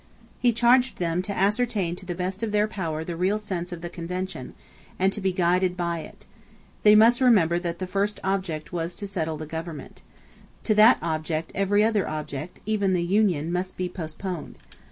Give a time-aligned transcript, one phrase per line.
[0.39, 3.81] He charged them to ascertain to the best of their power the real sense of
[3.81, 4.55] the Convention,
[4.97, 6.25] and to be guided by it.
[6.81, 10.01] They must remember that the first object was to settle the government.
[10.63, 14.55] To that object every other object, even the union, must be postponed.